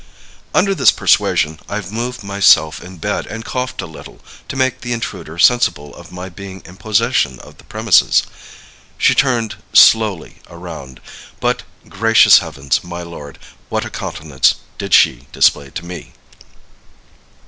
[0.55, 4.93] "Under this persuasion I moved myself in bed and coughed a little, to make the
[4.93, 8.23] intruder sensible of my being in possession of the premises.
[8.97, 11.01] She turned slowly around,
[11.39, 12.71] but, gracious heaven!
[12.81, 13.37] my lord,
[13.69, 16.13] what a countenance did she display to me!